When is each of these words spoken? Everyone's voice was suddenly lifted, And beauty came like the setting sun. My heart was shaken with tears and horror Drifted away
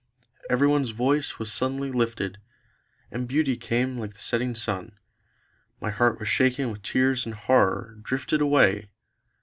Everyone's 0.49 0.89
voice 0.89 1.37
was 1.37 1.51
suddenly 1.53 1.91
lifted, 1.91 2.39
And 3.11 3.27
beauty 3.27 3.55
came 3.55 3.99
like 3.99 4.13
the 4.13 4.19
setting 4.19 4.55
sun. 4.55 4.97
My 5.79 5.91
heart 5.91 6.17
was 6.17 6.27
shaken 6.27 6.71
with 6.71 6.81
tears 6.81 7.27
and 7.27 7.35
horror 7.35 7.99
Drifted 8.01 8.41
away 8.41 8.89